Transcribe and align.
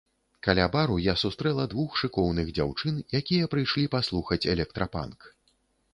Каля 0.45 0.63
бару 0.75 0.95
я 1.07 1.13
сустрэла 1.23 1.65
двух 1.73 1.99
шыкоўных 2.03 2.49
дзяўчын, 2.61 2.95
якія 3.21 3.51
прыйшлі 3.55 3.85
паслухаць 3.97 4.43
электрапанк. 4.55 5.33